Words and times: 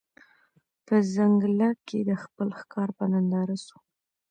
په 0.85 0.95
ځنګله 1.13 1.69
کي 1.87 1.99
د 2.09 2.11
خپل 2.23 2.47
ښکار 2.59 2.89
په 2.97 3.05
ننداره 3.11 3.57
سو 3.65 3.77